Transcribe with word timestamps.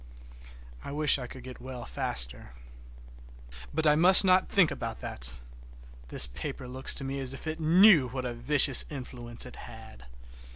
I 0.83 0.91
wish 0.91 1.19
I 1.19 1.27
could 1.27 1.43
get 1.43 1.61
well 1.61 1.85
faster. 1.85 2.53
But 3.71 3.85
I 3.85 3.95
must 3.95 4.25
not 4.25 4.49
think 4.49 4.71
about 4.71 4.97
that. 5.01 5.35
This 6.07 6.25
paper 6.25 6.67
looks 6.67 6.95
to 6.95 7.03
me 7.03 7.19
as 7.19 7.33
if 7.33 7.45
it 7.45 7.59
knew 7.59 8.07
what 8.09 8.25
a 8.25 8.33
vicious 8.33 8.83
influence 8.89 9.45
it 9.45 9.57
had! 9.57 10.07